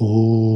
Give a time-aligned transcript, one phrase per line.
[0.00, 0.49] Трипура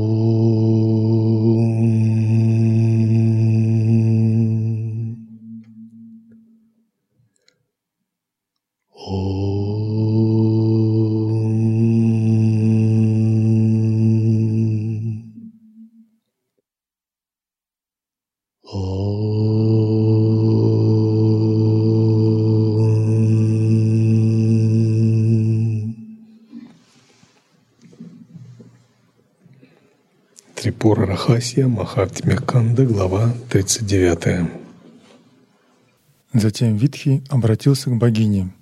[31.27, 34.47] Рахасия, Махатмя Канда, глава 39.
[36.35, 38.53] Затем Витхи обратился к богине,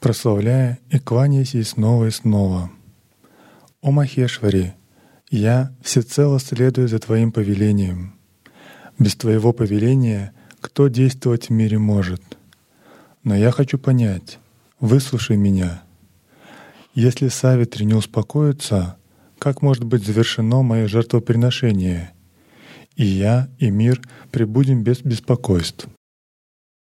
[0.00, 2.72] прославляя и кланяясь ей снова и снова.
[3.82, 4.74] «О Махешвари,
[5.30, 8.14] я всецело следую за Твоим повелением.
[8.98, 12.22] Без Твоего повеления кто действовать в мире может?
[13.22, 14.40] Но я хочу понять,
[14.80, 15.84] выслушай меня.
[16.94, 18.97] Если Савитри не успокоится,
[19.38, 22.12] как может быть завершено мое жертвоприношение,
[22.96, 25.88] и я, и мир пребудем без беспокойств.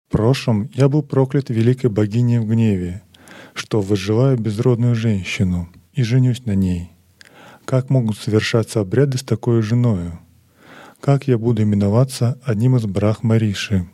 [0.08, 3.03] В прошлом я был проклят великой богиней в гневе,
[3.53, 6.92] что выживаю безродную женщину и женюсь на ней.
[7.64, 10.19] Как могут совершаться обряды с такой женою?
[11.00, 13.89] Как я буду именоваться одним из брах Мариши?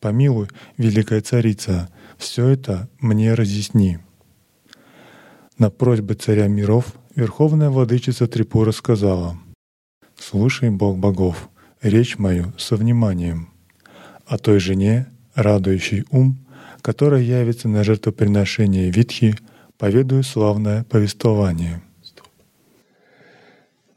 [0.00, 1.88] Помилуй, великая царица,
[2.18, 3.98] все это мне разъясни.
[5.56, 9.38] На просьбы царя миров Верховная Владычица Трипура сказала,
[10.18, 11.48] «Слушай, Бог богов,
[11.80, 13.50] речь мою со вниманием.
[14.26, 16.44] О той жене, радующей ум,
[16.82, 19.36] которая явится на жертвоприношение Витхи,
[19.78, 21.82] поведаю славное повествование».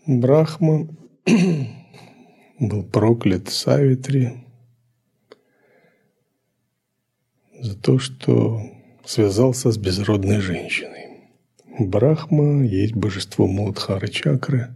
[0.06, 0.88] Брахма
[2.60, 4.46] был проклят Савитри
[7.60, 8.62] за то, что
[9.06, 11.07] связался с безродной женщиной.
[11.80, 14.76] Брахма есть божество Муладхары чакры,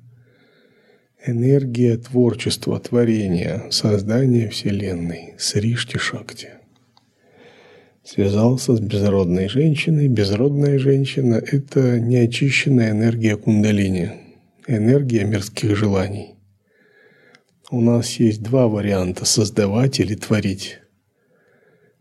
[1.25, 6.49] энергия творчества, творения, создания Вселенной, Сришти Шакти.
[8.03, 10.09] Связался с безродной женщиной.
[10.09, 14.11] Безродная женщина– это неочищенная энергия кундалини,
[14.67, 16.35] энергия мирских желаний.
[17.71, 20.79] У нас есть два варианта– создавать или творить.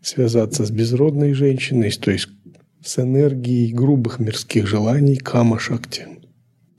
[0.03, 2.29] Связаться с безродной женщиной, то есть
[2.83, 6.09] с энергией грубых мирских желаний кама-шакти,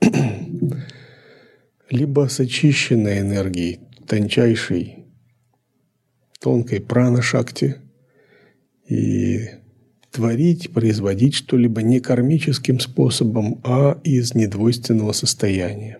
[1.90, 5.06] либо с очищенной энергией, тончайшей,
[6.40, 7.76] тонкой прана-шакти,
[8.88, 9.48] и
[10.10, 15.98] творить, производить что-либо не кармическим способом, а из недвойственного состояния.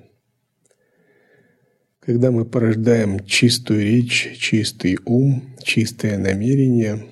[2.01, 7.07] Когда мы порождаем чистую речь, чистый ум, чистое намерение–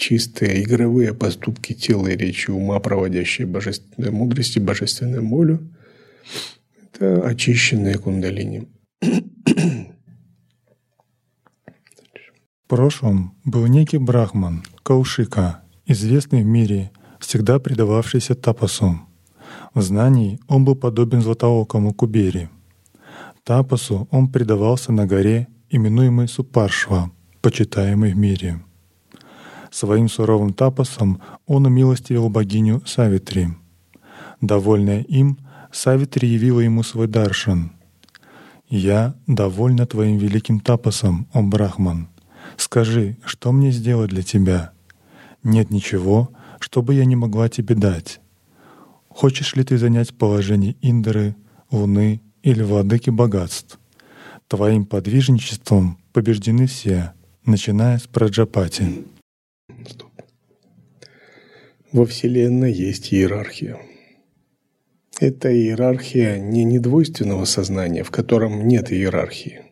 [0.00, 5.60] чистые игровые поступки тела и речи ума, проводящие божественную мудрость и божественную волю,
[6.82, 8.66] это очищенные кундалини.
[12.64, 19.00] В прошлом был некий брахман, Каушика, известный в мире, всегда предававшийся тапасу.
[19.74, 22.48] В знании он был подобен златоокому кубери.
[23.44, 27.10] Тапасу он предавался на горе, именуемой Супаршва,
[27.42, 28.60] почитаемой в мире—
[29.70, 33.48] Своим суровым тапосом он умилостивил богиню Савитри.
[34.40, 35.38] Довольная им,
[35.72, 37.72] Савитри явила ему свой даршан.
[38.68, 42.08] «Я довольна твоим великим тапосом, о Брахман.
[42.56, 44.72] Скажи, что мне сделать для тебя?
[45.42, 48.20] Нет ничего, что бы я не могла тебе дать.
[49.08, 51.34] Хочешь ли ты занять положение Индры,
[51.70, 53.78] Луны или Владыки богатств?
[54.46, 57.12] Твоим подвижничеством побеждены все,
[57.44, 59.04] начиная с Праджапати».
[61.92, 63.76] Во Вселенной есть иерархия.
[65.18, 69.62] Это иерархия не недвойственного сознания, в котором нет иерархии.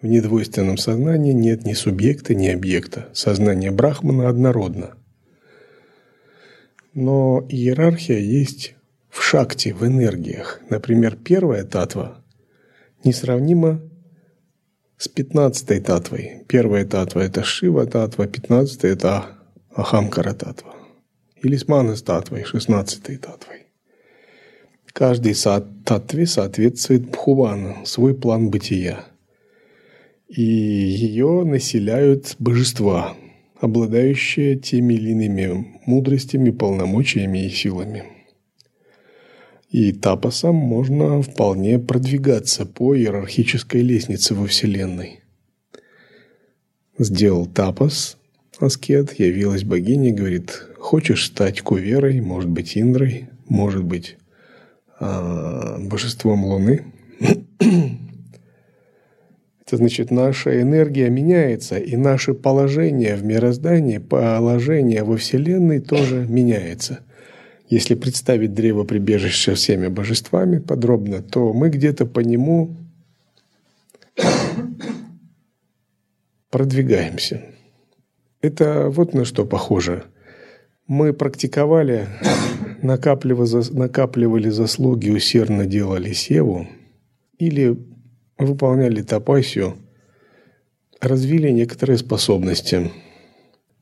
[0.00, 3.10] В недвойственном сознании нет ни субъекта, ни объекта.
[3.12, 4.96] Сознание Брахмана однородно.
[6.94, 8.74] Но иерархия есть
[9.10, 10.62] в шакте, в энергиях.
[10.70, 12.24] Например, первая татва
[13.04, 13.82] несравнима
[14.96, 16.44] с пятнадцатой татвой.
[16.48, 19.26] Первая татва– это Шива татва, пятнадцатая– это
[19.70, 20.77] Ахамкара татва.
[21.42, 23.66] Или с Манас татвой, шестнадцатой татвой.
[24.92, 29.04] Каждый сад татве соответствует Бхувану, свой план бытия.
[30.28, 33.16] И ее населяют божества,
[33.60, 38.04] обладающие теми или иными мудростями, полномочиями и силами.
[39.70, 45.20] И тапосом можно вполне продвигаться по иерархической лестнице во Вселенной.
[46.98, 48.17] Сделал тапос,
[48.60, 54.16] аскет, явилась богиня, говорит, хочешь стать куверой, может быть, Индрой, может быть,
[55.00, 56.84] а, божеством Луны.
[59.66, 67.00] Это значит, наша энергия меняется, и наше положение в мироздании, положение во Вселенной тоже меняется.
[67.68, 72.76] Если представить древо прибежища всеми божествами подробно, то мы где-то по нему
[76.50, 77.42] продвигаемся.
[78.40, 80.04] Это вот на что похоже.
[80.86, 82.08] Мы практиковали,
[82.82, 86.68] накапливали, заслуги, усердно делали севу
[87.38, 87.76] или
[88.38, 89.74] выполняли тапасию,
[91.00, 92.92] развили некоторые способности.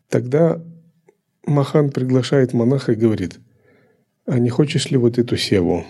[0.08, 0.62] Тогда
[1.44, 3.38] Махан приглашает монаха и говорит,
[4.26, 5.84] а не хочешь ли вот эту севу?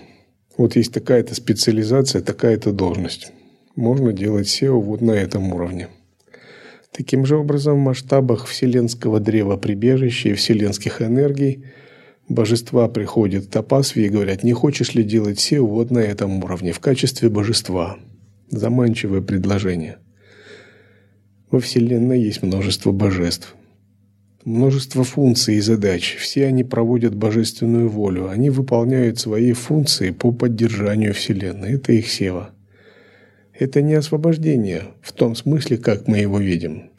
[0.57, 3.31] Вот есть такая-то специализация, такая-то должность.
[3.75, 5.87] Можно делать севу вот на этом уровне.
[6.91, 11.65] Таким же образом, в масштабах вселенского древа прибежища и вселенских энергий
[12.27, 16.71] божества приходят к Тапасве и говорят, не хочешь ли делать севу вот на этом уровне,
[16.71, 17.97] в качестве божества–
[18.49, 19.97] Заманчивое предложение.
[21.51, 23.55] Во Вселенной есть множество божеств.
[24.45, 26.15] Множество функций и задач.
[26.17, 28.29] Все они проводят божественную волю.
[28.29, 31.73] Они выполняют свои функции по поддержанию Вселенной.
[31.73, 32.51] Это их сева.
[33.59, 36.91] Это не освобождение в том смысле, как мы его видим.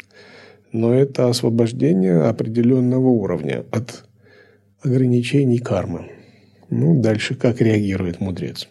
[0.72, 4.04] Но это освобождение определенного уровня от
[4.82, 6.10] ограничений кармы.
[6.68, 8.68] Ну, дальше как реагирует мудрец.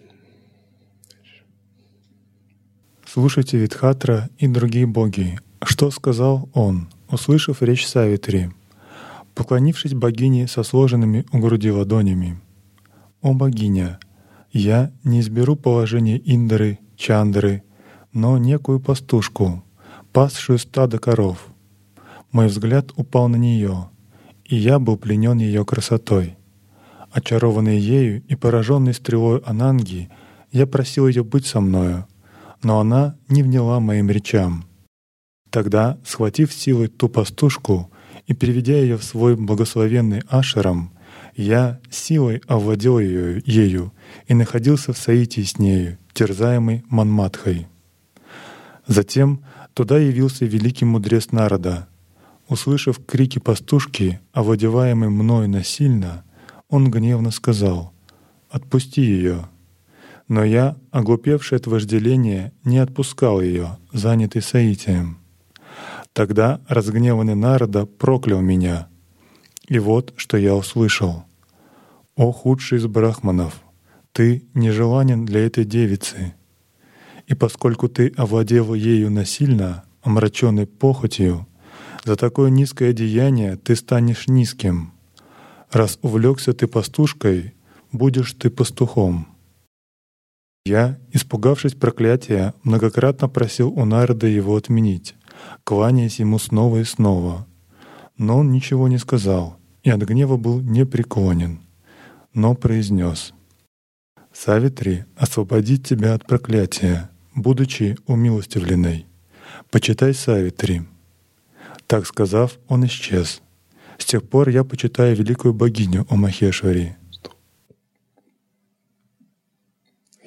[3.06, 5.40] Слушайте Витхатра и другие боги.
[5.64, 8.52] Что сказал он, услышав речь Савитри,
[9.34, 12.38] поклонившись богине со сложенными у груди ладонями?
[13.22, 14.00] «О богиня,
[14.52, 17.64] я не изберу положение Индры, Чандры,
[18.14, 19.64] но некую пастушку,
[20.12, 21.48] пасшую стадо коров.
[22.32, 23.90] Мой взгляд упал на нее,
[24.46, 26.38] и я был пленен ее красотой.
[27.12, 30.10] Очарованный ею и пораженный стрелой Ананги,
[30.52, 32.08] я просил ее быть со мною,
[32.64, 34.66] но она не вняла моим речам.
[35.50, 37.90] Тогда, схватив силой ту пастушку
[38.26, 40.92] и переведя ее в свой благословенный ашером,
[41.36, 43.94] я силой овладел ее, ею
[44.28, 47.68] и находился в соитии с нею, терзаемый Манматхой.
[48.88, 49.44] Затем
[49.74, 51.88] туда явился великий мудрец народа.
[52.48, 56.24] Услышав крики пастушки, овладеваемой мною насильно,
[56.70, 57.94] он гневно сказал
[58.50, 59.50] «Отпусти ее,
[60.30, 65.20] но я, оглупевший от вожделения, не отпускал ее, занятый соитием.
[66.14, 68.88] Тогда разгневанный народа проклял меня.
[69.68, 71.26] И вот, что я услышал.
[72.16, 73.62] «О худший из брахманов,
[74.12, 76.34] ты нежеланен для этой девицы,
[77.28, 81.48] и поскольку ты овладел ею насильно, омраченный похотью,
[82.04, 84.94] за такое низкое деяние ты станешь низким.
[85.72, 87.54] Раз увлекся ты пастушкой,
[87.92, 89.28] будешь ты пастухом».
[90.66, 95.16] Я, испугавшись проклятия, многократно просил у Нарда его отменить,
[95.64, 97.48] кланяясь ему снова и снова.
[98.18, 99.58] Но он ничего не сказал
[99.88, 101.62] и от гнева был непреклонен,
[102.34, 103.34] но произнес:
[104.34, 109.06] «Савитри освободит тебя от проклятия, будучи умилостивленной.
[109.72, 110.82] Почитай Савитри».
[111.88, 113.42] Так сказав, он исчез.
[113.98, 116.98] С тех пор я почитаю великую богиню Омахешвари—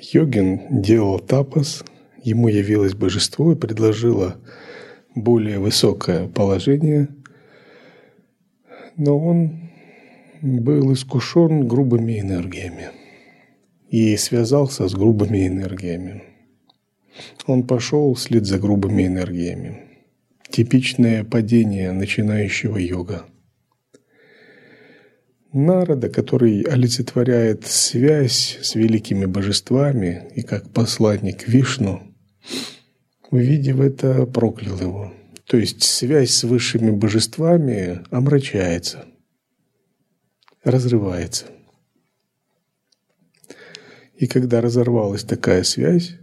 [0.02, 1.84] Йогин делал тапас,
[2.22, 4.36] ему явилось божество и предложило
[5.14, 7.08] более высокое положение,
[8.96, 9.70] но он
[10.40, 12.88] был искушен грубыми энергиями
[13.90, 16.22] и связался с грубыми энергиями.
[17.46, 20.00] Он пошел вслед за грубыми энергиями.
[20.50, 23.26] Типичное падение начинающего йога–
[25.52, 32.14] Народа, который олицетворяет связь с великими божествами и как посланник Вишну,
[33.32, 35.12] увидев это, проклял его.
[35.46, 39.06] То есть связь с высшими божествами омрачается,
[40.62, 41.46] разрывается.
[44.14, 46.16] И когда разорвалась такая связь,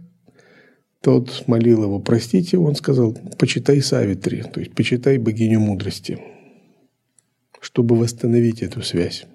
[1.02, 6.18] тот молил его простить его, он сказал, почитай Савитри, то есть почитай богиню мудрости–
[7.60, 9.26] чтобы восстановить эту связь.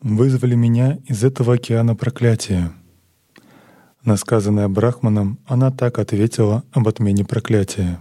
[0.00, 2.72] Вызвали меня из этого океана проклятия.
[4.02, 8.00] На сказанное Брахманом она так ответила об отмене проклятия.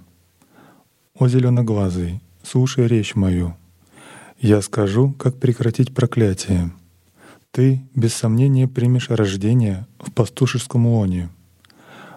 [1.13, 3.55] «О зеленоглазый, слушай речь мою.
[4.39, 6.71] Я скажу, как прекратить проклятие.
[7.51, 11.29] Ты, без сомнения, примешь рождение в пастушеском лоне.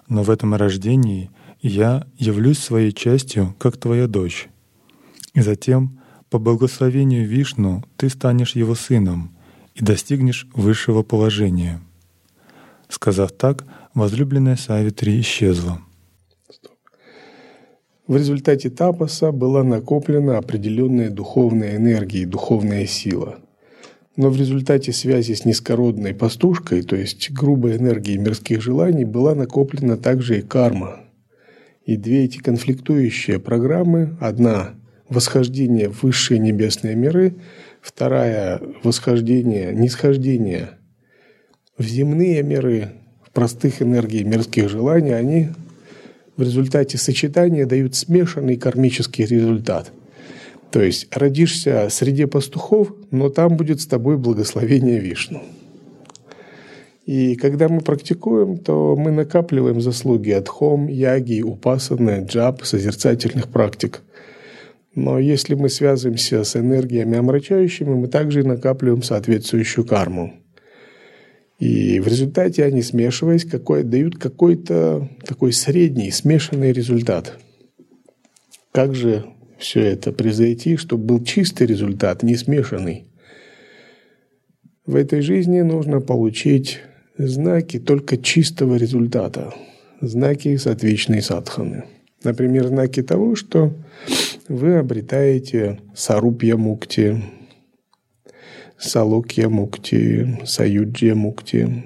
[0.08, 4.48] Но в этом рождении я явлюсь своей частью, как твоя дочь,
[5.34, 9.34] и затем, по благословению Вишну, ты станешь его сыном
[9.74, 11.80] и достигнешь высшего положения.
[12.88, 15.80] Сказав так, возлюбленная Савитри исчезла.
[18.06, 23.38] В результате тапаса была накоплена определенная духовная энергия и духовная сила.
[24.16, 29.96] Но в результате связи с низкородной пастушкой, то есть грубой энергией мирских желаний, была накоплена
[29.96, 31.00] также и карма.
[31.86, 34.74] И две эти конфликтующие программы, одна–
[35.08, 37.34] восхождение в высшие небесные миры,
[37.80, 40.70] вторая– восхождение, нисхождение
[41.78, 42.92] в земные миры,
[43.22, 45.48] в простых энергий мирских желаний, они
[46.36, 49.90] в результате сочетания дают смешанный кармический результат.
[50.72, 55.42] То есть родишься среди пастухов, но там будет с тобой благословение Вишну.
[57.04, 64.00] И когда мы практикуем, то мы накапливаем заслуги от хом, яги, упасаны, джаб, созерцательных практик.
[64.94, 70.32] Но если мы связываемся с энергиями омрачающими, мы также накапливаем соответствующую карму.
[71.58, 77.38] И в результате они, смешиваясь, какой, дают какой-то такой средний, смешанный результат.
[78.72, 79.26] Как же
[79.62, 83.06] все это произойти, чтобы был чистый результат, не смешанный?
[84.84, 86.80] В этой жизни нужно получить
[87.16, 89.54] знаки только чистого результата,
[90.00, 91.84] знаки сатвичной садханы.
[92.24, 93.72] Например, знаки того, что
[94.48, 97.22] вы обретаете сарупья мукти,
[98.82, 101.84] Салокья Мукти, Саюджья Мукти.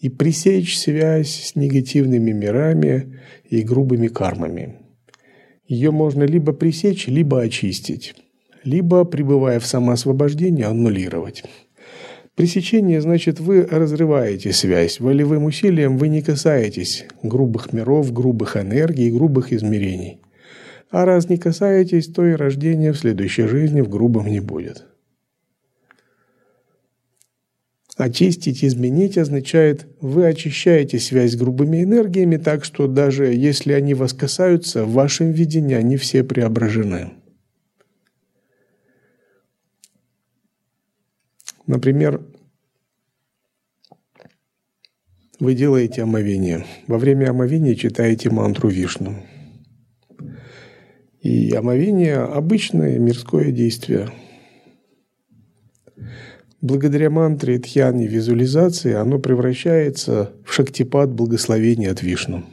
[0.00, 3.18] И пресечь связь с негативными мирами
[3.50, 4.77] и грубыми кармами.
[5.68, 8.14] Ее можно либо пресечь, либо очистить,
[8.64, 11.44] либо, пребывая в самоосвобождении, аннулировать.
[12.34, 15.00] Пресечение значит, вы разрываете связь.
[15.00, 20.20] Волевым усилием вы не касаетесь грубых миров, грубых энергий, грубых измерений.
[20.90, 24.86] А раз не касаетесь, то и рождения в следующей жизни в грубом не будет.
[27.98, 34.12] Очистить, изменить означает, вы очищаете связь с грубыми энергиями так, что даже если они вас
[34.12, 37.10] касаются, в вашем видении они все преображены.
[41.66, 42.22] Например,
[45.40, 46.64] вы делаете омовение.
[46.86, 49.16] Во время омовения читаете мантру Вишну.
[51.20, 54.08] И омовение– обычное мирское действие–
[56.60, 62.44] Благодаря мантре Тхьяни визуализации оно превращается в шактипад благословения от Вишну.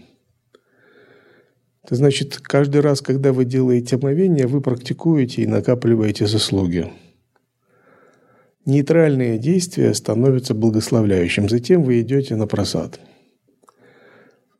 [1.83, 6.91] Это значит, каждый раз, когда вы делаете омовение, вы практикуете и накапливаете заслуги.
[8.65, 12.99] Нейтральное действие становится благословляющим, затем вы идете на просад–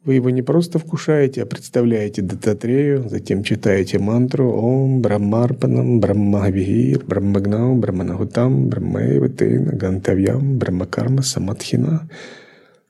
[0.06, 7.82] вы его не просто вкушаете, а представляете Дататрею, затем читаете мантру Ом Брахмарпанам Брахмавихир Брахмагнам
[7.82, 12.08] Брахманахутам Брахмаеватейна Гантавьям Брахмакарма Самадхина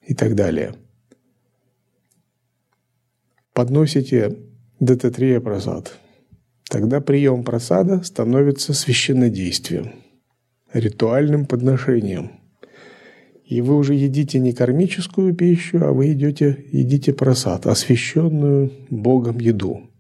[0.06, 0.76] и так далее.
[3.54, 4.36] Подносите
[4.82, 5.98] Дататрея просад.
[6.70, 9.94] Тогда прием просада становится священнодействием,
[10.74, 12.32] ритуальным подношением–
[13.46, 19.92] и вы уже едите не кармическую пищу, а вы идете, едите просад, освященную Богом еду.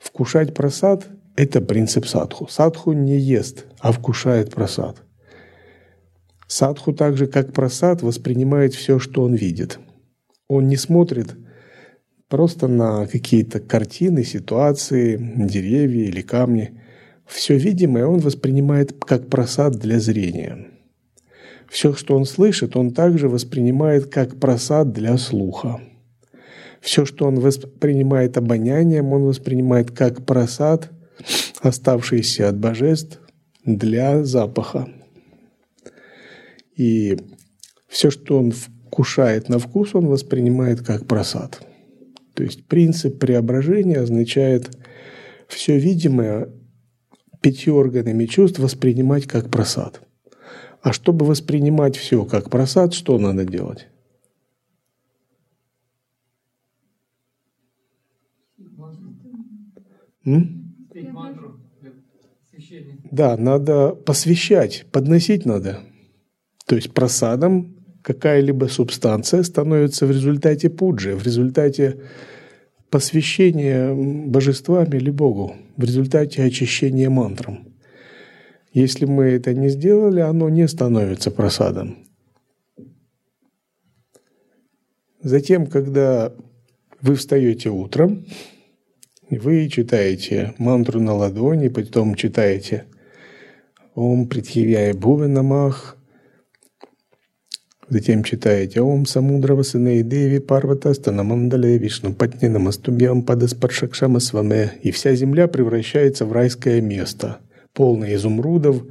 [0.00, 1.06] Вкушать просад–
[1.36, 2.48] это принцип садху.
[2.48, 5.04] Садху не ест, а вкушает просад.
[6.48, 9.78] Садху также, как просад, воспринимает все, что он видит.
[10.48, 11.36] Он не смотрит
[12.28, 16.80] просто на какие-то картины, ситуации, деревья или камни.
[17.26, 20.66] Все видимое он воспринимает как просад для зрения–
[21.72, 25.80] все, что он слышит, он также воспринимает как просад для слуха.
[26.82, 30.90] Все, что он воспринимает обонянием, он воспринимает как просад,
[31.62, 33.20] оставшийся от божеств
[33.64, 34.86] для запаха.
[36.76, 37.16] И
[37.88, 41.66] все, что он вкушает на вкус, он воспринимает как просад.
[42.34, 44.76] То есть принцип преображения означает
[45.48, 46.50] все видимое
[47.40, 50.02] пятью органами чувств воспринимать как просад–
[50.82, 53.88] а чтобы воспринимать все как просад, что надо делать?
[60.26, 60.72] М?
[63.10, 65.80] Да, надо посвящать, подносить надо.
[66.66, 72.00] То есть просадом какая-либо субстанция становится в результате пуджи, в результате
[72.90, 77.71] посвящения божествам или Богу, в результате очищения мантром.
[78.72, 81.98] Если мы это не сделали, оно не становится просадом.
[85.22, 86.32] Затем, когда
[87.00, 88.26] вы встаете утром,
[89.30, 92.86] вы читаете мантру на ладони, потом читаете
[93.94, 95.96] Ом Притхивяя Бувенамах,
[97.92, 104.72] Затем читаете Ом Самудрава Сыней Деви Парвата Станамандале Вишну Патни Намастубьям Падаспаршакшама Сваме.
[104.82, 107.40] И вся земля превращается в райское место,
[107.72, 108.84] полное изумрудов,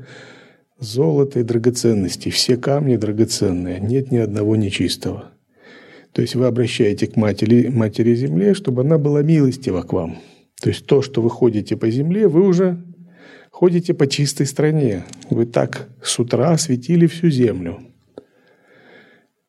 [0.80, 2.32] золота и драгоценностей.
[2.32, 5.32] Все камни драгоценные, нет ни одного нечистого.
[6.14, 10.18] То есть вы обращаете к матери, матери Земле, чтобы она была милостива к вам.
[10.62, 12.84] То есть то, что вы ходите по земле, вы уже
[13.50, 15.06] ходите по чистой стране.
[15.30, 17.80] Вы так с утра осветили всю землю–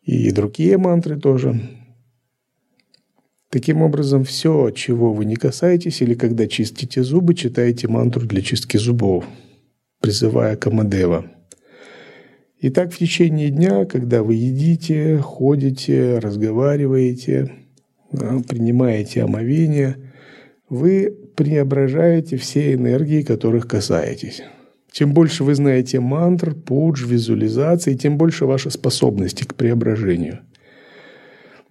[0.03, 1.61] и другие мантры тоже.
[3.53, 8.79] Таким образом, все, чего вы не касаетесь, или когда чистите зубы, читаете мантру для чистки
[8.79, 9.27] зубов,
[10.01, 11.27] призывая Камадева.
[12.75, 17.53] Так в течение дня, когда вы едите, ходите, разговариваете,
[18.11, 19.99] принимаете омовение,
[20.71, 24.43] вы преображаете все энергии, которых касаетесь.
[24.91, 30.41] Чем больше вы знаете мантр, пудж, визуализации, тем больше ваши способности к преображению.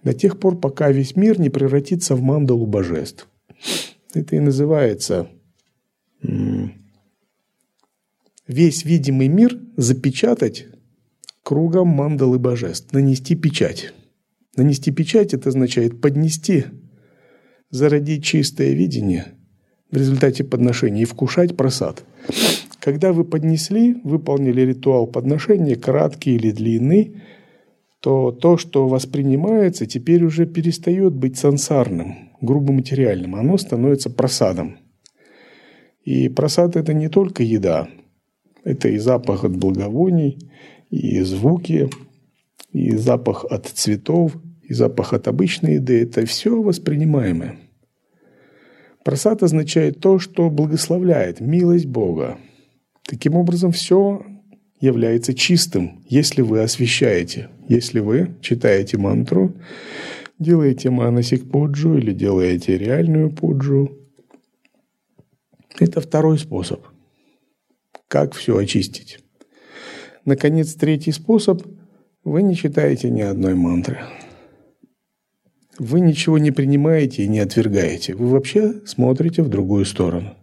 [0.02, 3.28] До тех пор, пока весь мир не превратится в мандалу божеств.
[4.14, 5.28] Это и называется
[8.46, 10.66] весь видимый мир запечатать
[11.42, 13.92] кругом мандалы божеств, нанести печать.
[14.56, 16.66] Нанести печать– это означает поднести,
[17.70, 19.34] зародить чистое видение
[19.90, 22.04] в результате подношения и вкушать просад.
[22.80, 27.22] Когда вы поднесли, выполнили ритуал подношения, краткий или длинный,
[28.02, 33.36] то то, что воспринимается, теперь уже перестает быть сансарным, грубо материальным.
[33.36, 34.78] Оно становится просадом.
[36.02, 37.88] И просад– это не только еда.
[38.64, 40.50] Это и запах от благовоний,
[40.90, 41.90] и звуки,
[42.72, 46.02] и запах от цветов, и запах от обычной еды.
[46.02, 47.60] Это все воспринимаемое.
[49.04, 52.38] Просад означает то, что благословляет милость Бога,
[53.04, 54.24] Таким образом, все
[54.82, 59.54] является чистым, если вы освещаете, если вы читаете мантру,
[60.40, 63.96] делаете манасик пуджу или делаете реальную пуджу.
[65.78, 66.84] Это второй способ.
[68.08, 69.20] Как все очистить.
[70.24, 71.62] Наконец, третий способ.
[72.24, 74.00] Вы не читаете ни одной мантры.
[75.78, 78.14] Вы ничего не принимаете и не отвергаете.
[78.14, 80.36] Вы вообще смотрите в другую сторону.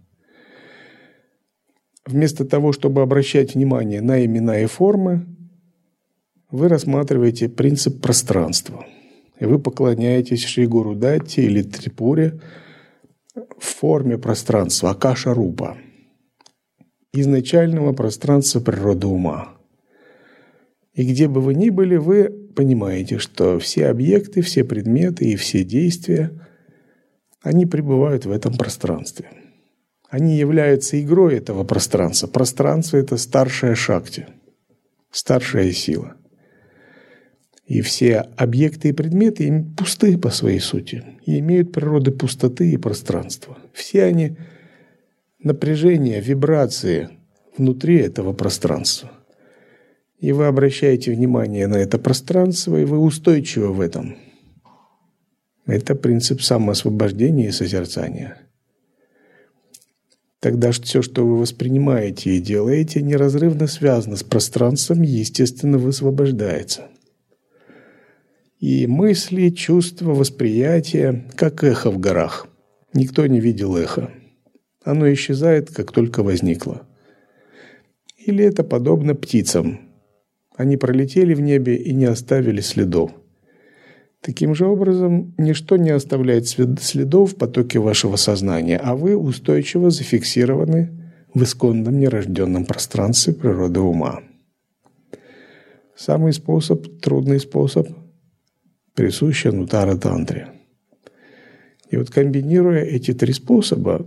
[2.09, 5.27] Вместо того, чтобы обращать внимание на имена и формы,
[6.49, 8.87] вы рассматриваете принцип пространства.
[9.39, 12.41] И вы поклоняетесь Шригуру Датти или Трипуре
[13.35, 15.77] в форме пространства, Акаша Рупа,
[17.13, 19.49] изначального пространства природы ума.
[20.93, 25.63] И где бы вы ни были, вы понимаете, что все объекты, все предметы и все
[25.63, 26.31] действия,
[27.43, 29.29] они пребывают в этом пространстве–
[30.09, 32.27] они являются игрой этого пространства.
[32.27, 34.27] Пространство– это старшая шакти,
[35.11, 36.15] старшая сила.
[37.65, 43.59] И все объекты и предметы пусты по своей сути и имеют природы пустоты и пространства.
[43.71, 44.37] Все они
[45.43, 47.09] напряжение, вибрации
[47.55, 49.11] внутри этого пространства.
[50.17, 54.17] И вы обращаете внимание на это пространство, и вы устойчивы в этом.
[55.67, 58.39] Это принцип самоосвобождения и созерцания–
[60.39, 66.87] Тогда все, что вы воспринимаете и делаете, неразрывно связано с пространством, естественно, высвобождается.
[68.59, 72.47] И мысли, чувства, восприятие, как эхо в горах.
[72.93, 74.11] Никто не видел эхо.
[74.83, 76.87] Оно исчезает, как только возникло.
[78.17, 79.81] Или это подобно птицам.
[80.55, 83.11] Они пролетели в небе и не оставили следов.
[84.21, 91.13] Таким же образом, ничто не оставляет следов в потоке вашего сознания, а вы устойчиво зафиксированы
[91.33, 94.19] в исконном нерожденном пространстве природы ума.
[95.95, 97.87] Самый способ, трудный способ,
[98.93, 100.49] присущий Нутара Тантре.
[101.89, 104.05] И вот комбинируя эти три способа,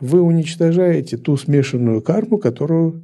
[0.00, 3.02] вы уничтожаете ту смешанную карму, которую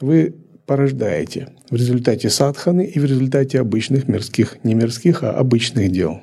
[0.00, 0.36] вы
[0.68, 6.20] порождаете в результате садханы и в результате обычных мирских, не мирских, а обычных дел.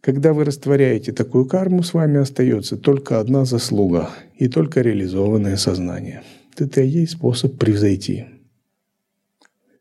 [0.00, 6.22] Когда вы растворяете такую карму, с вами остается только одна заслуга и только реализованное сознание.
[6.58, 8.26] Это и есть способ превзойти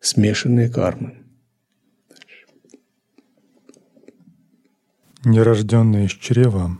[0.01, 1.17] смешанные кармы.
[5.25, 6.77] Нерожденная из чрева,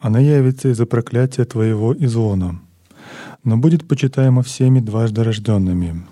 [0.00, 2.60] она явится из-за проклятия твоего излона–
[3.46, 6.04] но будет почитаема всеми дважды рожденными.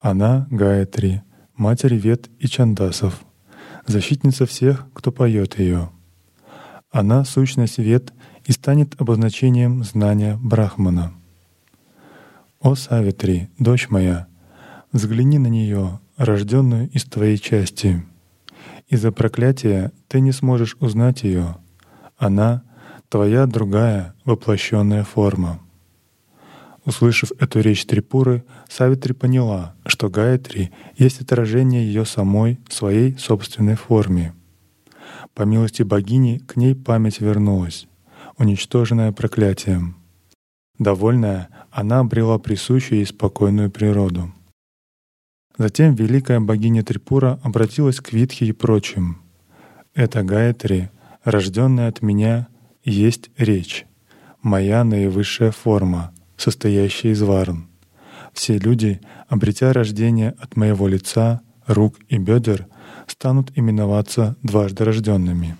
[0.00, 1.22] Она— Гаятри,
[1.54, 3.22] матерь Вет и Чандасов,
[3.86, 5.90] защитница всех, кто поет ее.
[6.90, 8.12] Она— сущность Вет
[8.44, 11.12] и станет обозначением знания Брахмана.
[12.60, 14.26] «О Савитри, дочь моя,
[14.90, 18.04] взгляни на нее, рожденную из твоей части.
[18.88, 21.56] Из-за проклятия ты не сможешь узнать ее.
[22.18, 22.64] Она—
[23.08, 25.60] твоя другая воплощенная форма».
[26.84, 34.34] Услышав эту речь Трипуры, Савитри поняла, что Гаятри есть отражение ее самой своей собственной форме.
[35.34, 37.86] По милости богини к ней память вернулась,
[38.36, 39.96] уничтоженная проклятием.
[40.78, 44.32] Довольная, она обрела присущую ей спокойную природу.
[45.56, 49.22] Затем великая богиня Трипура обратилась к Витхе и прочим.
[49.94, 50.90] «Это Гаятри,
[51.22, 52.48] рожденная от меня,
[52.82, 53.86] есть речь,
[54.42, 57.68] моя наивысшая форма, состоящая из варн.
[58.32, 62.66] Все люди, обретя рождение от моего лица, рук и бедер,
[63.06, 65.56] станут именоваться дважды рожденными».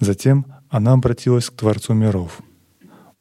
[0.00, 2.40] Затем она обратилась к Творцу миров—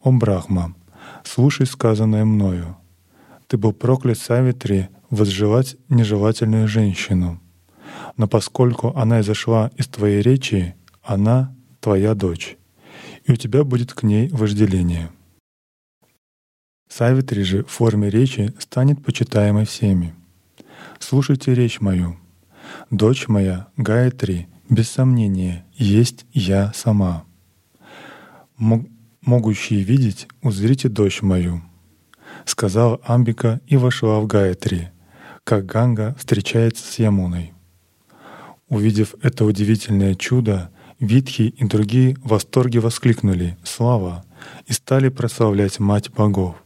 [0.03, 0.75] «О Брахма,
[1.23, 2.75] слушай сказанное мною.
[3.47, 7.39] Ты был проклят Савитри возжелать нежелательную женщину.
[8.17, 12.57] Но поскольку она изошла из твоей речи, она— твоя дочь,
[13.23, 15.09] и у тебя будет к ней вожделение».
[16.95, 20.13] Савитри же в форме речи станет почитаемой всеми.
[20.99, 22.17] Слушайте речь мою.
[22.91, 27.25] Дочь моя, Гаятри, без сомнения, есть я сама
[29.25, 31.61] могущие видеть, узрите дочь мою»,—
[32.45, 34.91] сказала Амбика и вошла в Гаятри,
[35.43, 37.53] как Ганга встречается с Ямуной.
[38.67, 44.23] Увидев это удивительное чудо, Витхи и другие в восторге воскликнули «Слава!»
[44.67, 46.62] и стали прославлять Мать богов.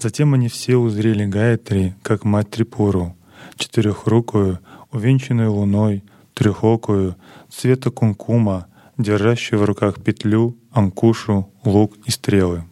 [0.00, 3.14] Затем они все узрели Гаятри как Мать Трипуру,
[3.56, 4.58] четырехрукую,
[4.90, 7.16] увенчанную луной, трехокую,
[7.50, 12.64] цвета кункума, держащую в руках петлю, анкушу, лук и стрелы.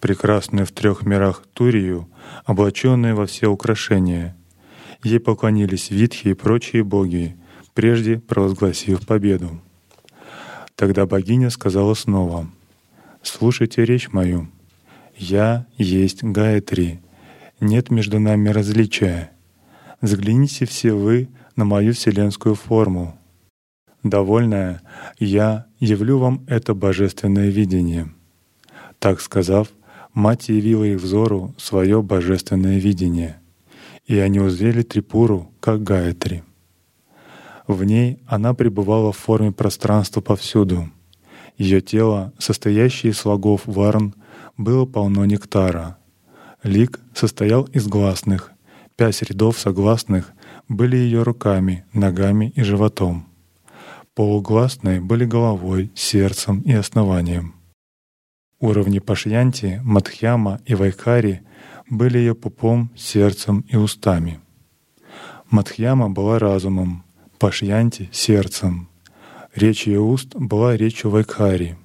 [0.00, 2.08] Прекрасную в трех мирах Турию,
[2.46, 4.34] облаченную во все украшения.
[5.02, 7.36] Ей поклонились витхи и прочие боги,
[7.74, 9.60] прежде провозгласив победу.
[10.74, 12.48] Тогда богиня сказала снова,
[13.22, 14.48] «Слушайте речь мою.
[15.16, 17.00] Я есть Гаятри.
[17.60, 19.30] Нет между нами различия.
[20.00, 23.18] Взгляните все вы на мою вселенскую форму,
[24.04, 24.82] Довольная,
[25.18, 28.12] я явлю вам это божественное видение.
[28.98, 29.68] Так сказав,
[30.12, 33.40] мать явила их взору свое божественное видение,
[34.04, 36.44] и они узрели Трипуру как Гаятри.
[37.66, 40.90] В ней она пребывала в форме пространства повсюду.
[41.56, 44.14] Ее тело, состоящее из слогов варн,
[44.56, 45.98] было полно нектара.
[46.62, 48.52] Лик состоял из гласных,
[48.96, 50.32] пять рядов согласных
[50.68, 53.26] были ее руками, ногами и животом.
[54.14, 57.54] Полугласные были головой, сердцем и основанием.
[58.60, 61.42] Уровни Пашьянти, Мадхьяма и Вайкари
[61.90, 64.40] были ее пупом, сердцем и устами.
[65.50, 67.04] Мадхьяма была разумом,
[67.38, 68.88] Пашьянти— сердцем.
[69.54, 71.76] Речь ее уст была речью Вайкари.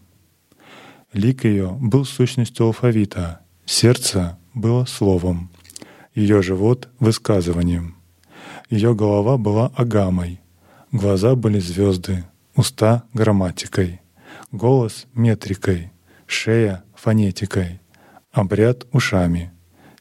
[1.14, 5.50] Лик ее был сущностью алфавита, сердце было словом,
[6.14, 7.96] ее живот— высказыванием.
[8.70, 10.40] Ее голова была агамой,
[10.92, 14.02] Глаза были звезды, уста— грамматикой,
[14.52, 15.92] голос— метрикой,
[16.26, 17.80] шея— фонетикой,
[18.32, 19.52] обряд— ушами,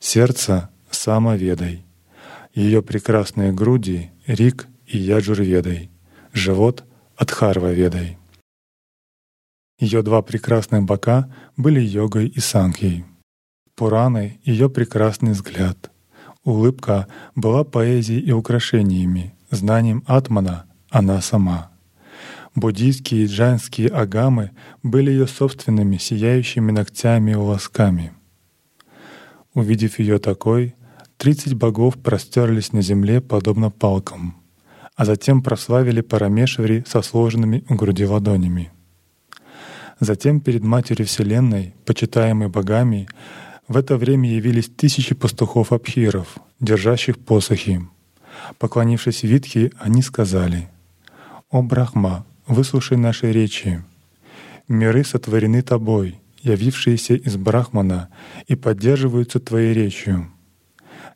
[0.00, 1.84] сердце— самоведой,
[2.54, 5.90] ее прекрасные груди— рик и яджурведой,
[6.32, 6.84] живот—
[7.16, 8.16] адхарваведой.
[9.78, 13.04] Ее два прекрасных бока были йогой и санхей.
[13.76, 15.90] Пураны— ее прекрасный взгляд.
[16.42, 21.70] Улыбка была поэзией и украшениями, знанием атмана она сама.
[22.54, 24.50] Буддийские и джайнские агамы
[24.82, 28.12] были ее собственными сияющими ногтями и волосками.
[29.54, 30.74] Увидев ее такой,
[31.18, 34.36] тридцать богов простерлись на земле подобно палкам,
[34.96, 38.72] а затем прославили Парамешвари со сложенными у груди ладонями.
[40.00, 43.08] Затем перед Матерью Вселенной, почитаемой богами,
[43.66, 47.80] в это время явились тысячи пастухов-абхиров, держащих посохи.
[48.58, 50.68] Поклонившись Витхе, они сказали—
[51.50, 53.82] «О Брахма, выслушай наши речи.
[54.68, 58.10] Миры сотворены Тобой, явившиеся из Брахмана,
[58.46, 60.30] и поддерживаются Твоей речью.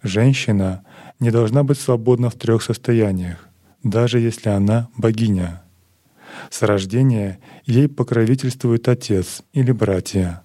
[0.03, 0.87] Женщина
[1.21, 3.47] не должна быть свободна в трех состояниях,
[3.83, 5.63] даже если она богиня.
[6.51, 10.43] С рождения ей покровительствует отец или братья.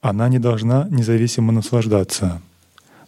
[0.00, 2.42] Она не должна независимо наслаждаться.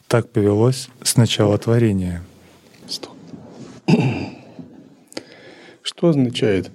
[0.06, 2.22] Так повелось с начала творения.
[5.82, 6.70] Что означает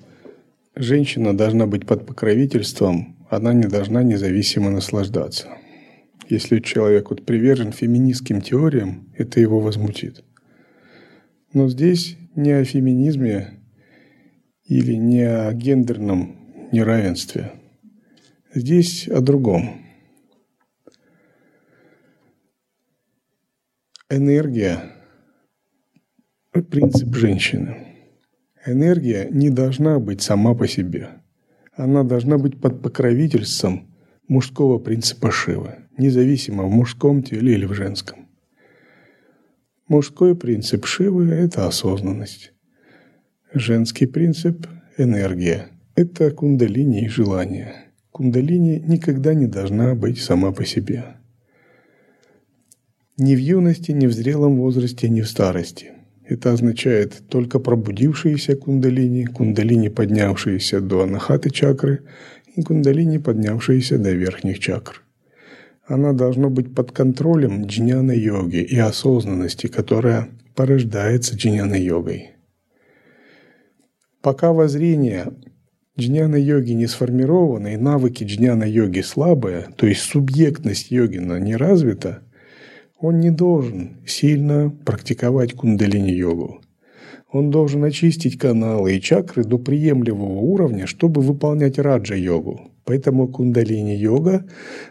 [0.75, 5.47] «женщина должна быть под покровительством, она не должна независимо наслаждаться»?
[6.29, 10.23] Если человек вот привержен феминистским теориям, это его возмутит.
[11.53, 13.58] Но здесь не о феминизме
[14.69, 17.53] или не о гендерном неравенстве.
[18.53, 19.81] Здесь о другом.
[24.11, 24.93] Энергия–
[26.69, 27.77] принцип женщины.
[28.65, 31.21] Энергия не должна быть сама по себе.
[31.73, 33.95] Она должна быть под покровительством
[34.27, 38.27] мужского принципа Шивы, независимо в мужском теле или в женском.
[39.87, 42.53] Мужской принцип Шивы– это осознанность.
[43.53, 45.69] Женский принцип– энергия.
[45.95, 47.73] Это кундалини и желание.
[48.11, 51.15] Кундалини никогда не должна быть сама по себе.
[53.17, 55.91] Ни в юности, ни в зрелом возрасте, ни в старости.
[56.25, 62.03] Это означает только пробудившиеся кундалини, кундалини, поднявшиеся до анахаты чакры,
[62.55, 65.03] и кундалини, поднявшиеся до верхних чакр
[65.89, 72.38] она должна быть под контролем джняна-йоги и осознанности, которая порождается джняна-йогой.
[74.21, 75.31] Пока воззрение
[75.97, 82.19] джняна-йоги не сформировано и навыки джняна-йоги слабые, то есть субъектность йогина не развита,
[82.99, 86.61] он не должен сильно практиковать кундалини-йогу.
[87.31, 92.71] Он должен очистить каналы и чакры до приемлемого уровня, чтобы выполнять раджа-йогу.
[92.83, 94.47] Поэтому кундалини-йога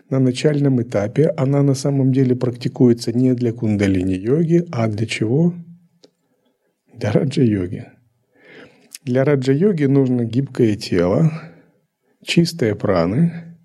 [0.08, 5.52] на начальном этапе, она на самом деле практикуется не для кундалини-йоги, а для чего?
[6.94, 7.97] Для раджа-йоги.
[9.08, 11.32] Для раджа-йоги нужно гибкое тело,
[12.22, 13.56] чистые праны,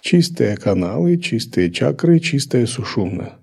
[0.00, 3.34] чистые каналы, чистые чакры, чистая сушумна.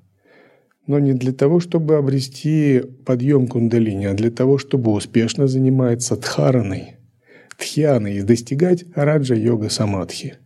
[0.87, 6.95] Но не для того, чтобы обрести подъем кундалини, а для того, чтобы успешно заниматься дхараной–
[7.59, 10.37] тхьяны и достигать раджа-йога самадхи.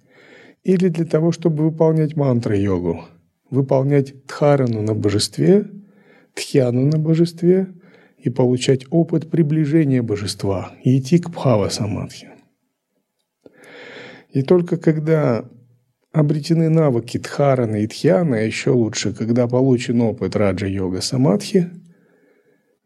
[0.66, 3.06] Или для того, чтобы выполнять мантры-йогу,
[3.50, 5.66] выполнять дхарану на божестве,
[6.34, 7.70] тхьяну на божестве
[8.22, 12.30] и получать опыт приближения божества идти к бхава самадхи.
[14.32, 15.46] И только когда
[16.12, 21.70] обретены навыки дхараны и тхьяны, а еще лучше, когда получен опыт раджа-йога самадхи–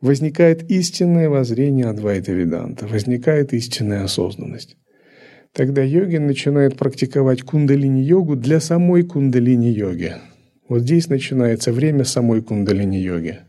[0.04, 4.76] возникает истинное воззрение Адвайта Веданта, возникает истинная осознанность.
[5.54, 10.16] Тогда йогин начинает практиковать кундалини-йогу для самой кундалини-йоги.
[10.68, 13.40] Вот здесь начинается время самой кундалини-йоги.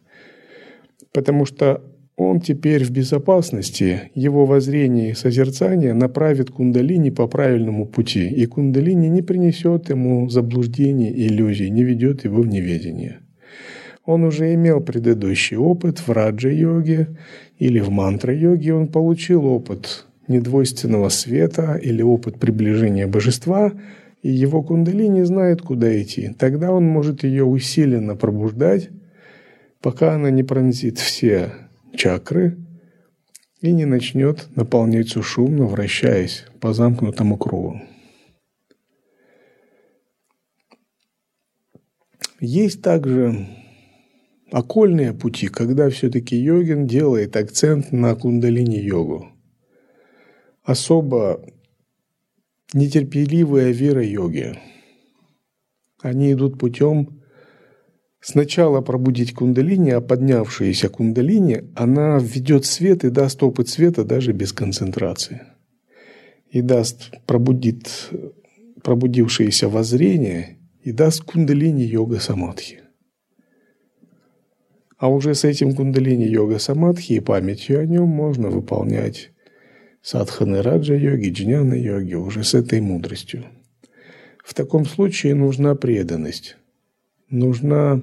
[1.15, 1.81] Потому что
[2.17, 9.07] он теперь в безопасности, его воззрение и созерцание направит кундалини по правильному пути, и кундалини
[9.07, 13.21] не принесет ему заблуждений иллюзий, не ведет его в неведение.
[14.05, 17.17] Он уже имел предыдущий опыт в раджа-йоге
[17.59, 18.75] или в мантра-йоге.
[18.75, 23.73] Он получил опыт недвойственного света или опыт приближения божества,
[24.23, 26.31] и его кундалини знает, куда идти.
[26.39, 28.91] Тогда он может ее усиленно пробуждать,
[29.85, 31.53] пока она не пронзит все
[31.95, 32.57] чакры
[33.61, 37.83] и не начнет наполнять сушумно, вращаясь по замкнутому кругу.
[42.41, 43.47] Есть также
[44.51, 49.33] окольные пути, когда все-таки йогин делает акцент на кундалини-йогу.
[50.63, 51.45] Особо
[52.73, 54.59] нетерпеливая вера йоги.
[56.01, 57.21] Они идут путем
[58.25, 64.53] сначала пробудить кундалини, а поднявшаяся кундалини, она введет свет и даст опыт света даже без
[64.53, 65.43] концентрации.
[66.49, 68.11] И даст, пробудит
[68.83, 72.81] пробудившееся воззрение и даст кундалини йога самадхи.
[74.97, 79.33] А уже с этим кундалини йога самадхи и памятью о нем можно выполнять
[80.03, 83.45] садханы раджа йоги, джняна йоги уже с этой мудростью.
[84.45, 86.57] В таком случае нужна преданность.
[87.35, 88.01] Нужна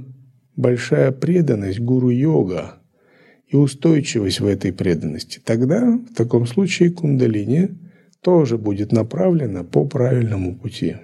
[0.57, 2.81] большая преданность гуру йога
[3.47, 5.39] и устойчивость в этой преданности.
[5.39, 7.69] Тогда в таком случае кундалини
[8.19, 10.97] тоже будет направлена по правильному пути.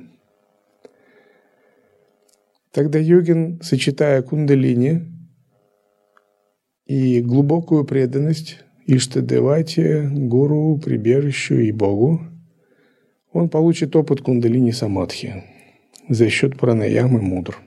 [2.73, 5.03] Тогда йогин, сочетая кундалини
[6.85, 12.19] и глубокую преданность Иштадевате, гуру, прибежищу и Богу,
[13.31, 15.45] он получит опыт кундалини самадхи
[16.09, 17.57] за счет пранаямы мудр.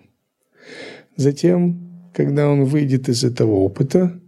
[1.17, 4.21] Затем, когда он выйдет из этого опыта,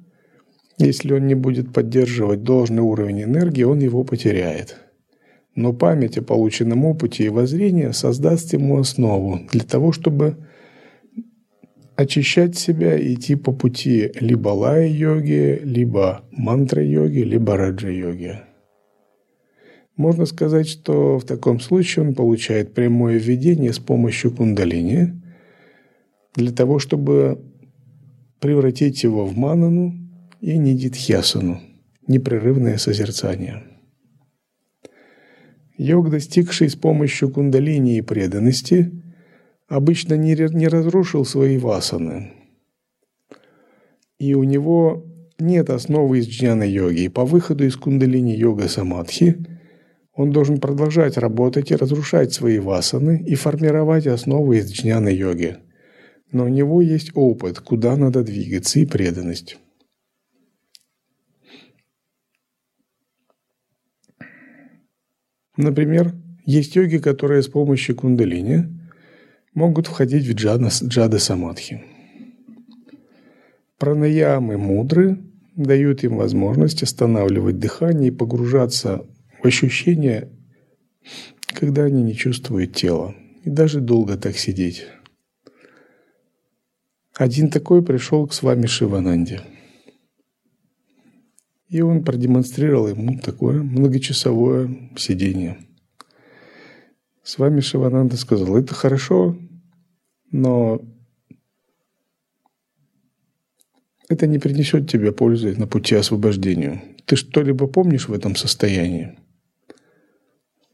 [0.79, 4.77] если он не будет поддерживать должный уровень энергии, он его потеряет.
[5.55, 10.37] Но память о полученном опыте и воззрение создаст ему основу для того, чтобы
[11.95, 18.41] очищать себя и идти по пути либо лая-йоги, либо мантра-йоги, либо раджа-йоги.
[19.97, 25.22] Можно сказать, что в таком случае он получает прямое введение с помощью кундалини,
[26.35, 27.41] для того, чтобы
[28.41, 29.95] превратить его в манану
[30.41, 31.61] и нидитхьясану–
[32.07, 33.63] непрерывное созерцание.
[35.77, 38.93] Йог, достигший с помощью кундалини и преданности,
[39.69, 42.33] обычно не, не разрушил свои васаны.
[44.19, 45.05] И у него
[45.39, 47.03] нет основы из джняна-йоги.
[47.03, 49.45] И по выходу из кундалини-йога самадхи
[50.15, 55.57] он должен продолжать работать и разрушать свои васаны и формировать основы из джняна-йоги.
[56.33, 59.59] Но у него есть опыт, куда надо двигаться и преданность.
[65.59, 66.15] Например,
[66.47, 68.65] есть йоги, которые с помощью кундалини
[69.53, 71.85] могут входить в джада, джада самадхи.
[73.79, 75.19] Пранаямы мудры
[75.55, 79.05] дают им возможность останавливать дыхание и погружаться
[79.43, 80.31] в ощущение,
[81.49, 83.15] когда они не чувствуют тела.
[83.45, 84.87] И даже долго так сидеть.
[87.15, 89.43] Один такой пришел к с вами Шивананде.
[91.69, 95.59] И он продемонстрировал ему такое многочасовое сидение.
[97.23, 99.37] С вами Шивананда сказал, это хорошо,
[100.31, 100.81] но
[104.09, 106.83] это не принесет тебе пользы на пути освобождения.
[107.05, 109.19] Ты что-либо помнишь в этом состоянии?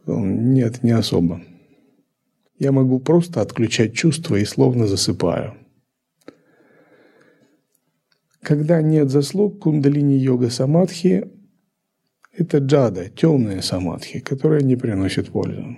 [0.07, 1.43] Нет, не особо.
[2.59, 5.55] Я могу просто отключать чувства и словно засыпаю.
[8.43, 11.29] Когда нет заслуг кундалини-йога самадхи,
[12.33, 15.77] это джада, темная самадхи, которая не приносит пользу.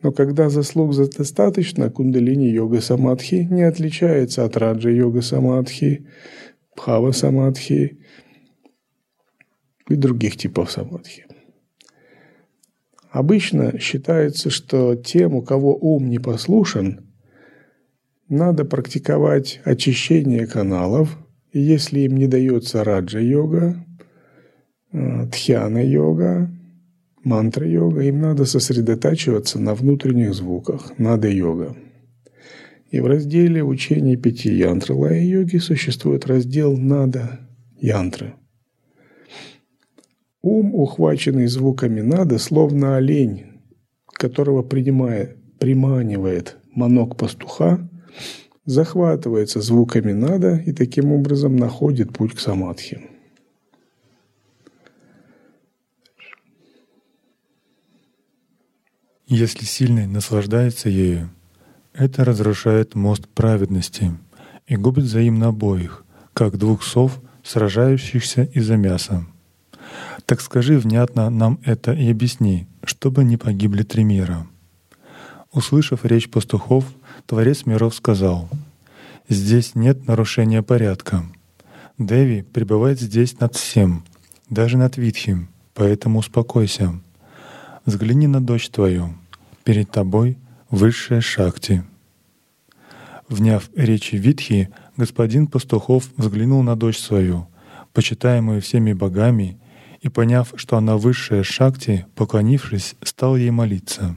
[0.00, 6.06] Но когда заслуг достаточно, кундалини-йога самадхи не отличается от раджа-йога самадхи,
[6.76, 7.98] бхава самадхи
[9.88, 11.26] и других типов самадхи.
[13.10, 17.07] Обычно считается, что тем, у кого ум не послушен,
[18.28, 21.16] надо практиковать очищение каналов,
[21.52, 23.84] если им не дается раджа-йога,
[24.92, 26.50] э, тхьяна-йога,
[27.24, 31.76] мантра-йога, им надо сосредотачиваться на внутренних звуках, нада-йога.
[32.90, 37.40] И в разделе учения пяти янтры лая-йоги существует раздел нада
[37.80, 38.34] янтры.
[40.40, 43.46] Ум, ухваченный звуками нада, словно олень,
[44.06, 47.88] которого принимая, приманивает манок пастуха,
[48.64, 53.08] захватывается звуками нада и таким образом находит путь к самадхи.
[59.26, 61.30] Если сильный наслаждается ею,
[61.92, 64.12] это разрушает мост праведности
[64.66, 69.26] и губит взаимно обоих, как двух сов, сражающихся из-за мяса.
[70.26, 74.46] Так скажи внятно нам это и объясни, чтобы не погибли три мира.
[75.52, 76.84] Услышав речь пастухов,
[77.26, 78.48] Творец миров сказал,
[79.28, 81.24] «Здесь нет нарушения порядка.
[81.98, 84.04] Деви пребывает здесь над всем,
[84.50, 86.92] даже над Витхим, поэтому успокойся.
[87.84, 89.14] Взгляни на дочь твою,
[89.64, 90.38] перед тобой
[90.70, 91.84] высшая шакти.
[93.28, 97.48] Вняв речи Витхи, господин Пастухов взглянул на дочь свою,
[97.92, 99.58] почитаемую всеми богами,
[100.00, 104.16] и, поняв, что она высшая шакти, поклонившись, стал ей молиться.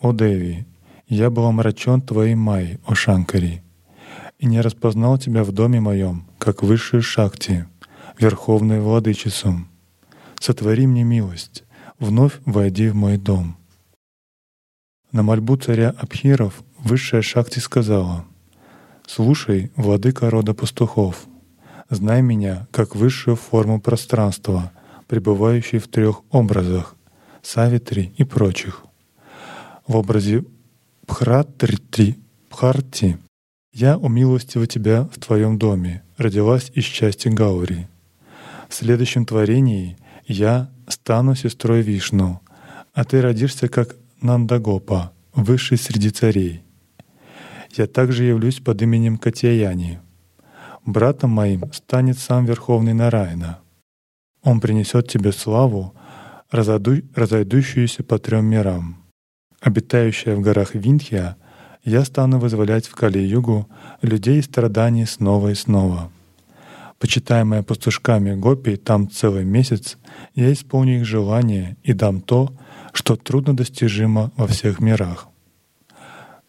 [0.00, 0.66] «О Деви,
[1.08, 3.62] я был омрачен твоей май, о Шанкари,
[4.38, 7.66] и не распознал тебя в доме моем, как высшую шакти,
[8.18, 9.66] верховную владычицу.
[10.38, 11.64] Сотвори мне милость,
[11.98, 13.56] вновь войди в мой дом».
[15.12, 18.26] На мольбу царя Абхиров высшая Шакти сказала,
[19.06, 21.24] «Слушай, владыка рода пастухов,
[21.88, 24.72] знай меня как высшую форму пространства,
[25.06, 26.96] пребывающей в трех образах—
[27.42, 28.85] Савитри и прочих.
[29.86, 30.44] В образе
[31.06, 32.18] Пхратрити,
[32.50, 33.18] Пхарти
[33.72, 37.86] я умилостива тебя в твоем доме, родилась из части Гаури.
[38.68, 39.96] В следующем творении
[40.26, 42.40] я стану сестрой Вишну,
[42.94, 46.64] а ты родишься как Нандагопа, высший среди царей.
[47.76, 50.00] Я также явлюсь под именем Катьяяни.
[50.84, 53.60] Братом моим станет сам Верховный Нараяна.
[54.42, 55.94] Он принесет тебе славу,
[56.50, 59.05] разойду, разойдущуюся по трем мирам.
[59.66, 61.36] Обитающая в горах Винхия,
[61.82, 63.68] я стану вызволять в Кали-югу
[64.00, 66.12] людей страданий снова и снова.
[67.00, 69.98] Почитаемая пастушками Гопи там целый месяц,
[70.36, 72.52] я исполню их желания и дам то,
[72.92, 75.26] что трудно достижимо во всех мирах.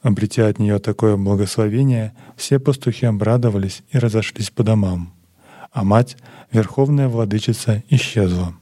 [0.03, 5.11] Обретя от нее такое благословение, все пастухи обрадовались и разошлись по домам,
[5.71, 6.17] а мать,
[6.51, 8.53] верховная владычица, исчезла.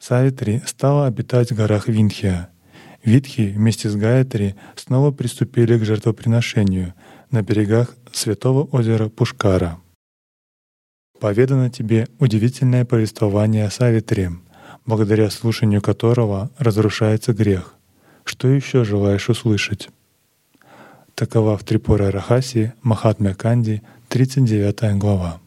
[0.00, 2.48] Савитри стала обитать в горах Винхия.
[3.06, 6.92] Витхи вместе с Гаятри снова приступили к жертвоприношению
[7.30, 9.78] на берегах святого озера Пушкара.
[11.20, 14.32] Поведано тебе удивительное повествование о Савитре,
[14.86, 17.76] благодаря слушанию которого разрушается грех.
[18.24, 19.88] Что еще желаешь услышать?
[21.14, 25.40] Такова в Трипура Рахаси Махатмя Канди, 39 глава.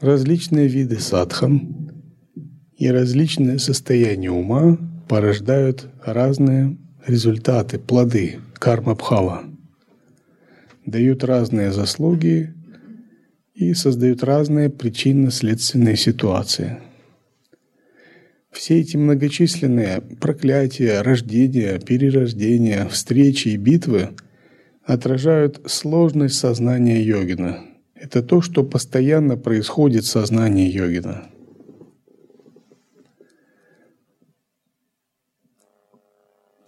[0.00, 1.92] Различные виды садхан
[2.78, 6.76] и различные состояния ума порождают разные
[7.06, 9.44] результаты, плоды карма бхава,
[10.86, 12.54] дают разные заслуги
[13.54, 16.78] и создают разные причинно-следственные ситуации.
[18.50, 24.10] Все эти многочисленные проклятия, рождения, перерождения, встречи и битвы
[24.84, 27.64] отражают сложность сознания йогина.
[27.94, 31.24] Это то, что постоянно происходит в сознании йогина.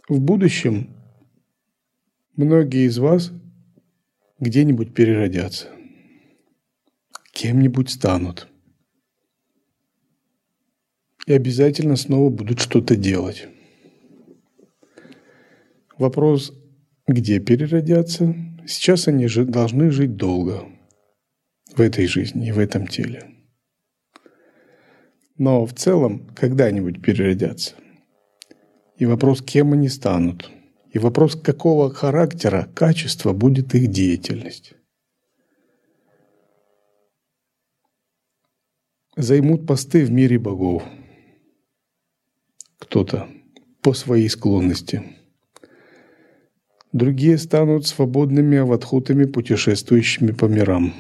[0.09, 0.95] В будущем
[2.37, 3.33] многие из вас
[4.39, 5.69] где-нибудь переродятся,
[7.33, 8.49] кем-нибудь станут
[11.27, 13.49] и обязательно снова будут что-то делать.
[15.99, 16.53] Вопрос,
[17.07, 18.35] где переродятся?
[18.67, 20.69] Сейчас они же должны жить долго
[21.75, 23.25] в этой жизни и в этом теле.
[25.37, 27.75] Но в целом когда-нибудь переродятся.
[28.99, 30.51] И вопрос, кем они станут.
[30.91, 34.75] И вопрос, какого характера, качества будет их деятельность.
[39.17, 40.83] Займут посты в мире богов.
[42.79, 43.29] Кто-то
[43.83, 45.03] по своей склонности–
[46.97, 50.95] Другие станут свободными аватхутами, путешествующими по мирам.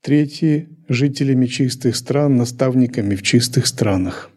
[0.00, 4.30] Третьи– жителями чистых стран, наставниками в чистых странах.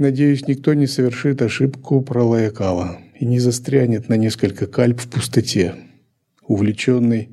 [0.00, 5.74] Надеюсь, никто не совершит ошибку про Лаякала и не застрянет на несколько кальп в пустоте,
[6.42, 7.28] увлеченный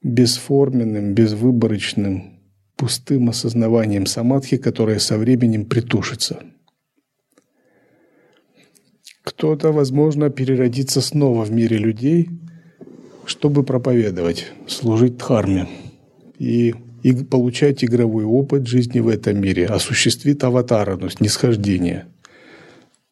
[0.00, 2.40] бесформенным, безвыборочным,
[2.76, 6.40] пустым осознаванием самадхи, которое со временем притушится–
[9.22, 12.30] кто-то, возможно, переродится снова в мире людей,
[13.26, 15.68] чтобы проповедовать, служить дхарме.
[16.38, 22.06] И, и получать игровой опыт жизни в этом мире, осуществит аватарану, снисхождение,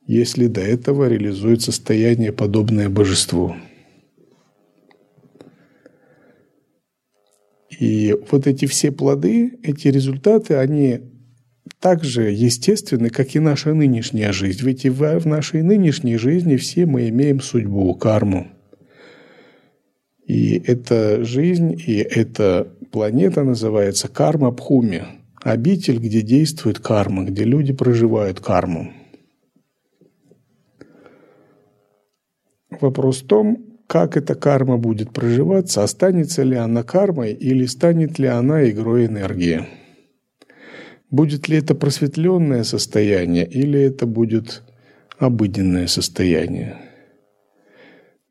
[0.07, 3.55] если до этого реализует состояние, подобное божеству.
[7.79, 11.01] И вот эти все плоды, эти результаты, они
[11.81, 14.65] так же естественны, как и наша нынешняя жизнь.
[14.65, 18.49] Ведь и в нашей нынешней жизни все мы имеем судьбу, карму.
[20.27, 25.05] И эта жизнь, и эта планета называется карма Бхуми,
[25.43, 28.93] обитель, где действует карма, где люди проживают карму.
[32.81, 38.27] Вопрос в том, как эта карма будет проживаться, останется ли она кармой или станет ли
[38.27, 39.67] она игрой энергии.
[41.11, 44.63] Будет ли это просветленное состояние или это будет
[45.19, 46.77] обыденное состояние?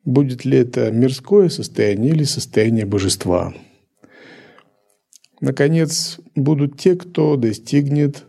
[0.05, 3.53] Будет ли это мирское состояние или состояние божества?
[5.39, 8.25] Наконец, будут те, кто достигнет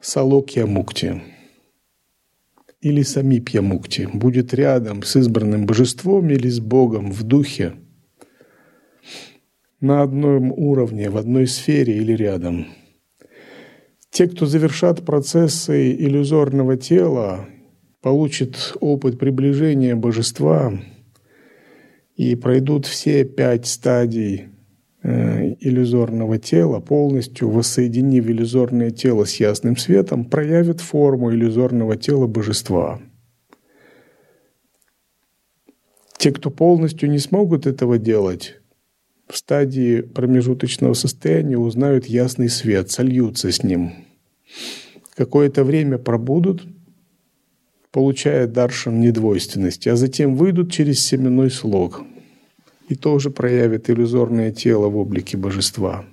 [0.00, 1.22] Салокья Мукти
[2.80, 7.74] или Самипья Мукти, будет рядом с избранным божеством или с Богом в духе,
[9.80, 12.68] на одном уровне, в одной сфере или рядом–
[14.16, 17.50] те, кто завершат процессы иллюзорного тела,
[18.00, 20.72] получат опыт приближения божества
[22.16, 24.48] и пройдут все пять стадий
[25.06, 33.00] иллюзорного тела, полностью воссоединив иллюзорное тело с ясным светом, проявят форму иллюзорного тела божества.
[36.18, 38.56] Те, кто полностью не смогут этого делать,
[39.28, 43.92] в стадии промежуточного состояния узнают ясный свет, сольются с ним–
[45.16, 46.66] какое-то время пробудут,
[47.90, 52.02] получая даршан недвойственности, а затем выйдут через семенной слог
[52.88, 56.04] и тоже проявят иллюзорное тело в облике божества.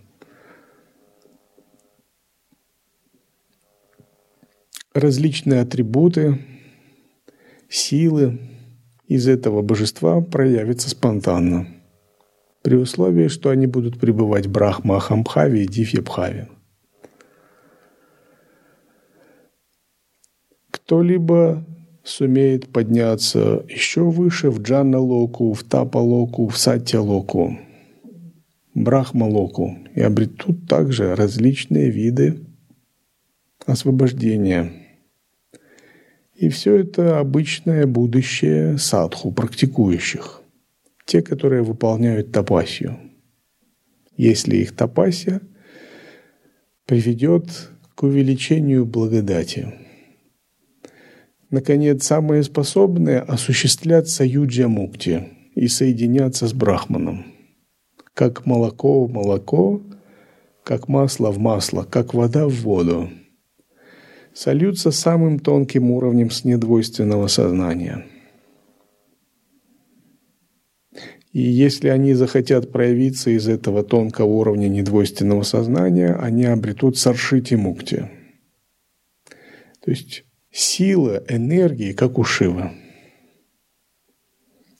[4.93, 6.39] Различные атрибуты,
[7.67, 8.39] силы
[9.07, 11.67] из этого божества проявятся спонтанно,
[12.61, 16.49] при условии, что они будут пребывать в Брахма Ахамбхаве и Дивьябхаве.
[20.83, 21.65] кто-либо
[22.03, 27.57] сумеет подняться еще выше в Джанна-локу, в Тапа-локу, в Сатья-локу,
[28.75, 32.41] Брахма-локу и обретут также различные виды
[33.65, 34.73] освобождения.
[36.35, 40.41] И все это обычное будущее садху, практикующих.
[41.05, 42.97] Те, которые выполняют тапасию.
[44.17, 45.41] Если их тапасия
[46.85, 49.82] приведет к увеличению благодати.
[51.53, 57.27] Наконец, самые способные осуществлять саюджа мукти и соединяться с брахманом.
[58.15, 59.79] Как молоко в молоко,
[60.63, 63.11] как масло в масло, как вода в воду.
[64.33, 68.03] Сольются самым тонким уровнем с недвойственного сознания.
[71.33, 78.09] И если они захотят проявиться из этого тонкого уровня недвойственного сознания, они обретут саршити мукти.
[79.85, 82.71] То есть сила энергии, как у Шивы.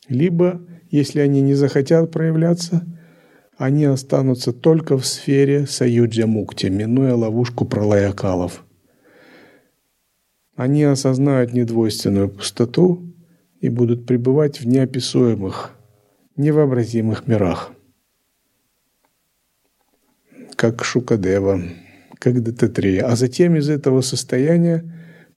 [0.08, 2.86] Либо, если они не захотят проявляться,
[3.56, 8.64] они останутся только в сфере Саюджа Мукти, минуя ловушку пролаякалов.
[10.56, 13.12] Они осознают недвойственную пустоту
[13.60, 15.72] и будут пребывать в неописуемых,
[16.36, 17.72] невообразимых мирах.
[20.54, 21.62] Как Шукадева,
[22.18, 23.06] как Дататрия.
[23.06, 24.84] А затем из этого состояния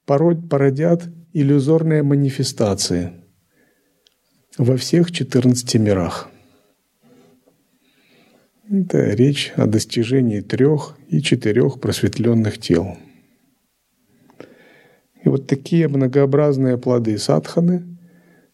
[0.08, 1.03] порой породят
[1.34, 3.12] иллюзорные манифестации
[4.58, 6.30] во всех 14 мирах.
[8.70, 12.97] Это речь о достижении трех и четырех просветленных тел.
[15.24, 17.97] И вот такие многообразные плоды садханы,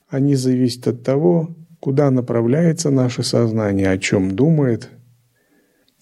[0.10, 4.90] они зависят от того, куда направляется наше сознание, о чем думает,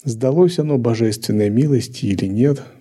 [0.02, 2.62] сдалось оно божественной милости или нет–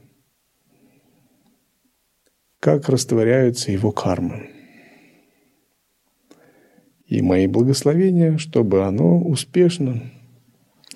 [2.62, 4.52] как растворяются его кармы.
[7.08, 10.04] И мои благословения, чтобы оно успешно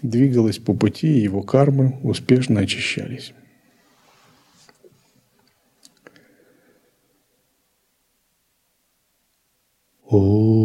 [0.03, 3.33] двигалось по пути, и его кармы успешно очищались.
[10.11, 10.64] Oh.